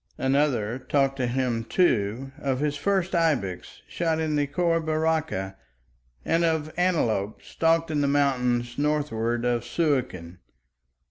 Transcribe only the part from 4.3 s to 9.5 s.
the Khor Baraka, and of antelope stalked in the mountains northward